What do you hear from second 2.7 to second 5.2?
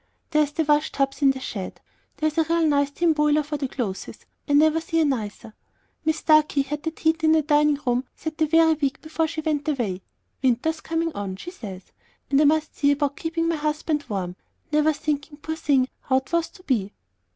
tin boiler for the clothes, I never see a